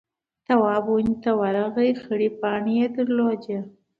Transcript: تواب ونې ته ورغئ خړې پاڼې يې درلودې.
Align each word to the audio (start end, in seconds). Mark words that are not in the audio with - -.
تواب 0.45 0.85
ونې 0.89 1.15
ته 1.23 1.31
ورغئ 1.39 1.91
خړې 2.03 2.29
پاڼې 2.39 2.73
يې 2.81 2.87
درلودې. 2.95 3.57